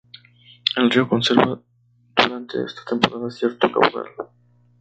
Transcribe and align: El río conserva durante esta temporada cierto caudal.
El 0.77 0.89
río 0.89 1.07
conserva 1.07 1.61
durante 2.15 2.63
esta 2.65 2.83
temporada 2.85 3.29
cierto 3.29 3.71
caudal. 3.71 4.07